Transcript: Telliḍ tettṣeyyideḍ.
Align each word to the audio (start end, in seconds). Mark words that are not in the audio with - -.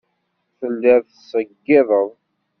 Telliḍ 0.57 1.01
tettṣeyyideḍ. 1.05 2.09